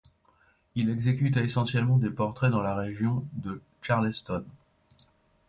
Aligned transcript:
Il 0.73 0.89
exécuta 0.89 1.41
essentiellement 1.43 1.99
des 1.99 2.09
portraits 2.09 2.49
dans 2.49 2.63
la 2.63 2.73
région 2.73 3.23
de 3.33 3.61
Charleston. 3.83 4.43